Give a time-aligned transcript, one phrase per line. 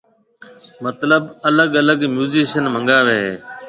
[0.85, 3.33] مطلب الگ الگ ميوزيشن منگاوي ھيَََ